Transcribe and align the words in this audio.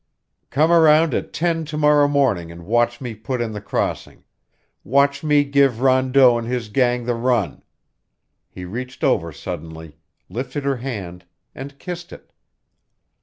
"Come 0.49 0.71
around 0.71 1.13
at 1.13 1.31
ten 1.31 1.63
to 1.65 1.77
morrow 1.77 2.07
morning 2.07 2.51
and 2.51 2.65
watch 2.65 3.01
me 3.01 3.13
put 3.13 3.39
in 3.39 3.51
the 3.51 3.61
crossing 3.61 4.23
watch 4.83 5.23
me 5.23 5.43
give 5.43 5.79
Rondeau 5.79 6.39
and 6.39 6.47
his 6.47 6.69
gang 6.69 7.03
the 7.05 7.13
run." 7.13 7.61
He 8.49 8.65
reached 8.65 9.03
over 9.03 9.31
suddenly, 9.31 9.97
lifted 10.27 10.63
her 10.63 10.77
hand, 10.77 11.25
and 11.53 11.77
kissed 11.77 12.11
it. 12.11 12.31